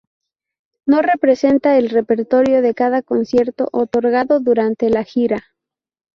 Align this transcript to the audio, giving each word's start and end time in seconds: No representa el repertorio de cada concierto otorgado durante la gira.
No 0.87 1.03
representa 1.03 1.77
el 1.77 1.89
repertorio 1.91 2.63
de 2.63 2.73
cada 2.73 3.03
concierto 3.03 3.67
otorgado 3.71 4.39
durante 4.39 4.89
la 4.89 5.03
gira. 5.03 5.37